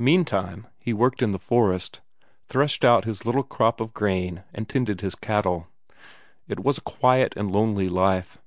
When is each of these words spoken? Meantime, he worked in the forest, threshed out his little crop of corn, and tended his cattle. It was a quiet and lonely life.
Meantime, 0.00 0.66
he 0.80 0.92
worked 0.92 1.22
in 1.22 1.30
the 1.30 1.38
forest, 1.38 2.00
threshed 2.48 2.84
out 2.84 3.04
his 3.04 3.24
little 3.24 3.44
crop 3.44 3.80
of 3.80 3.94
corn, 3.94 4.42
and 4.52 4.68
tended 4.68 5.00
his 5.00 5.14
cattle. 5.14 5.68
It 6.48 6.58
was 6.58 6.78
a 6.78 6.80
quiet 6.80 7.36
and 7.36 7.52
lonely 7.52 7.88
life. 7.88 8.38